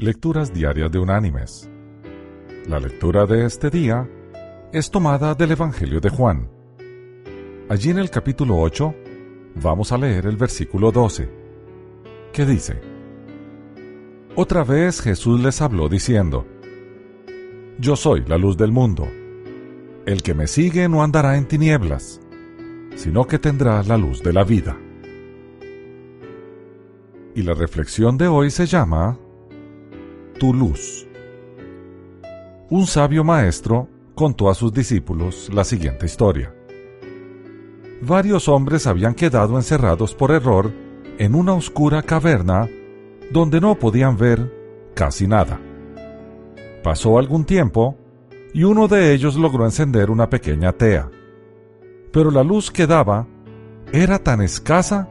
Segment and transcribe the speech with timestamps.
[0.00, 1.68] Lecturas Diarias de Unánimes.
[2.68, 4.08] La lectura de este día
[4.72, 6.48] es tomada del Evangelio de Juan.
[7.68, 8.94] Allí en el capítulo 8
[9.60, 11.28] vamos a leer el versículo 12,
[12.32, 12.80] que dice,
[14.36, 16.46] Otra vez Jesús les habló diciendo,
[17.80, 19.08] Yo soy la luz del mundo.
[20.06, 22.20] El que me sigue no andará en tinieblas,
[22.94, 24.78] sino que tendrá la luz de la vida.
[27.34, 29.18] Y la reflexión de hoy se llama
[30.38, 31.06] tu luz.
[32.70, 36.54] Un sabio maestro contó a sus discípulos la siguiente historia.
[38.00, 40.72] Varios hombres habían quedado encerrados por error
[41.18, 42.68] en una oscura caverna
[43.32, 44.52] donde no podían ver
[44.94, 45.60] casi nada.
[46.82, 47.96] Pasó algún tiempo
[48.54, 51.10] y uno de ellos logró encender una pequeña tea.
[52.12, 53.26] Pero la luz que daba
[53.92, 55.08] era tan escasa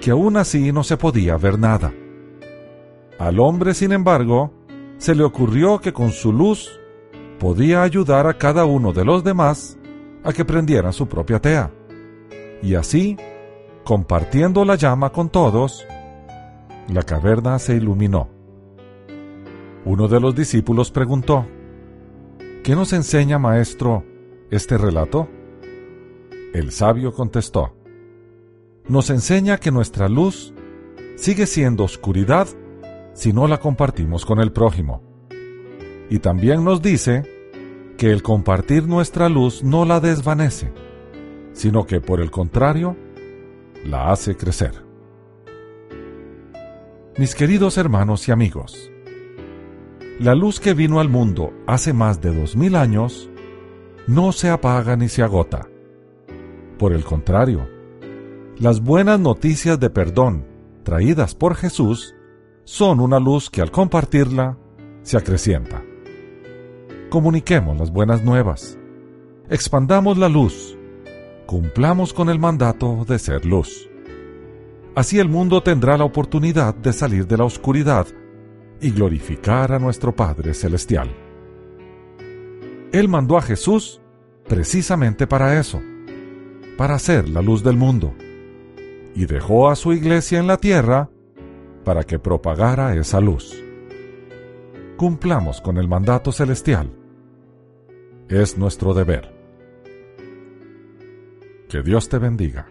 [0.00, 1.92] que aún así no se podía ver nada.
[3.18, 4.52] Al hombre, sin embargo,
[4.98, 6.80] se le ocurrió que con su luz
[7.38, 9.76] podía ayudar a cada uno de los demás
[10.22, 11.72] a que prendieran su propia tea.
[12.62, 13.16] Y así,
[13.84, 15.86] compartiendo la llama con todos,
[16.88, 18.28] la caverna se iluminó.
[19.84, 21.46] Uno de los discípulos preguntó,
[22.62, 24.04] ¿Qué nos enseña, maestro,
[24.50, 25.28] este relato?
[26.52, 27.74] El sabio contestó,
[28.88, 30.52] nos enseña que nuestra luz
[31.16, 32.48] sigue siendo oscuridad
[33.18, 35.02] si no la compartimos con el prójimo.
[36.08, 37.24] Y también nos dice
[37.96, 40.70] que el compartir nuestra luz no la desvanece,
[41.52, 42.96] sino que por el contrario,
[43.84, 44.84] la hace crecer.
[47.18, 48.92] Mis queridos hermanos y amigos,
[50.20, 53.28] la luz que vino al mundo hace más de dos mil años
[54.06, 55.66] no se apaga ni se agota.
[56.78, 57.68] Por el contrario,
[58.60, 60.46] las buenas noticias de perdón
[60.84, 62.14] traídas por Jesús
[62.68, 64.58] son una luz que al compartirla
[65.00, 65.82] se acrecienta.
[67.08, 68.78] Comuniquemos las buenas nuevas,
[69.48, 70.76] expandamos la luz,
[71.46, 73.88] cumplamos con el mandato de ser luz.
[74.94, 78.06] Así el mundo tendrá la oportunidad de salir de la oscuridad
[78.82, 81.08] y glorificar a nuestro Padre Celestial.
[82.92, 84.02] Él mandó a Jesús
[84.46, 85.80] precisamente para eso,
[86.76, 88.14] para ser la luz del mundo,
[89.14, 91.08] y dejó a su iglesia en la tierra
[91.88, 93.64] para que propagara esa luz.
[94.98, 96.92] Cumplamos con el mandato celestial.
[98.28, 99.34] Es nuestro deber.
[101.70, 102.68] Que Dios te bendiga.